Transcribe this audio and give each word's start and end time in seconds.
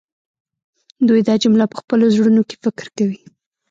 دوی 1.07 1.21
دا 1.27 1.35
جمله 1.43 1.65
په 1.71 1.75
خپلو 1.81 2.05
زړونو 2.15 2.41
کې 2.49 2.55
فکر 2.63 2.85
کوي 2.97 3.17